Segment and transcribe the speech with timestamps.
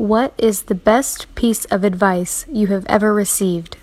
[0.00, 3.76] What is the best piece of advice you have ever received?